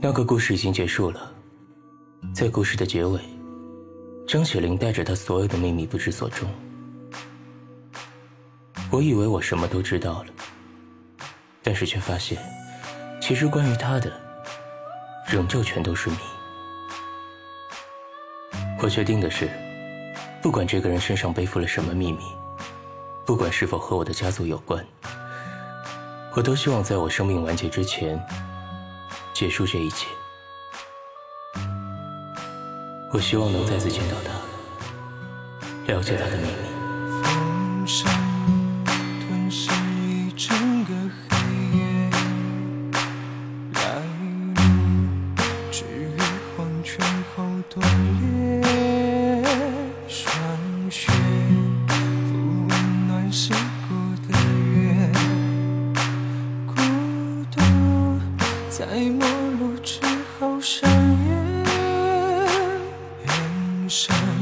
[0.00, 1.32] 那个故事已经结束了，
[2.32, 3.20] 在故事的结尾，
[4.28, 6.48] 张雪玲带着她所有的秘密不知所终。
[8.92, 10.26] 我以为我什么都知道了，
[11.64, 12.38] 但是却发现，
[13.20, 14.12] 其实关于她的，
[15.26, 16.16] 仍旧全都是谜。
[18.80, 19.50] 我确定的是，
[20.40, 22.22] 不管这个人身上背负了什么秘密，
[23.26, 24.86] 不管是否和我的家族有关，
[26.36, 28.16] 我都希望在我生命完结之前。
[29.32, 30.08] 结束这一切，
[33.12, 38.17] 我希望能再次见到他，了解他的秘密。
[58.78, 59.26] 在陌
[59.58, 59.98] 路之
[60.38, 60.88] 后上
[61.26, 61.66] 演，
[63.26, 64.37] 眼神。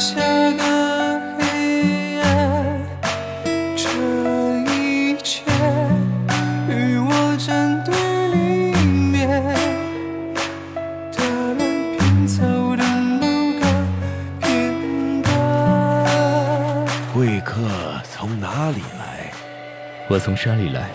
[0.00, 2.80] 下的黑暗，
[3.76, 3.84] 这
[4.72, 5.42] 一切
[6.70, 7.36] 与我
[20.18, 20.88] 从山里来，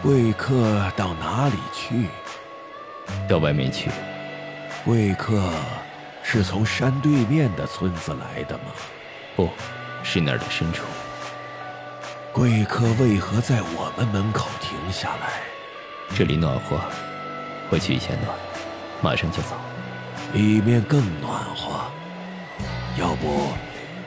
[0.00, 2.06] 贵客到哪里去？
[3.28, 3.90] 到外面去。
[4.84, 5.50] 贵客
[6.28, 8.64] 是从山对面的村子来的吗？
[9.36, 9.48] 不，
[10.02, 10.82] 是那儿的深处。
[12.32, 15.40] 贵客为何在我们门口停下来？
[16.16, 16.80] 这里暖和，
[17.70, 18.36] 我去一下暖，
[19.00, 19.54] 马上就走。
[20.32, 21.80] 里面更暖和，
[22.98, 23.52] 要不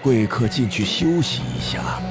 [0.02, 2.02] 贵客进去休息一下？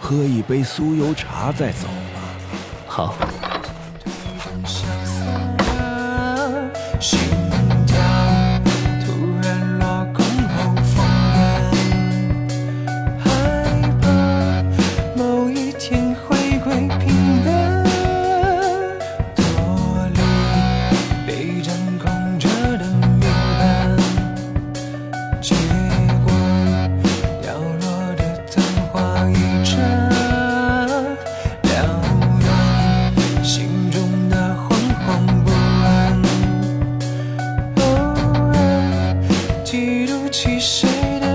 [0.00, 2.20] 喝一杯酥油茶再走吧。
[2.88, 3.14] 好。
[40.30, 41.29] 其实。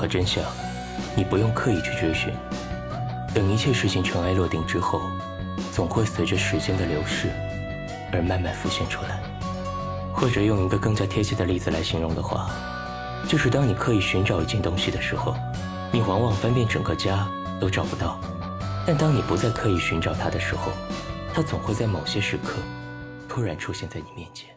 [0.00, 0.42] 和真相，
[1.14, 2.32] 你不用刻意去追寻。
[3.34, 5.02] 等一切事情尘埃落定之后，
[5.74, 7.28] 总会随着时间的流逝
[8.10, 9.20] 而慢慢浮现出来。
[10.14, 12.50] 或者用一个更加贴切的例子来形容的话，
[13.28, 15.36] 就是当你刻意寻找一件东西的时候，
[15.92, 17.28] 你往往翻遍整个家
[17.60, 18.18] 都找不到；
[18.86, 20.72] 但当你不再刻意寻找它的时候，
[21.34, 22.54] 它总会在某些时刻
[23.28, 24.48] 突然出现在你面前。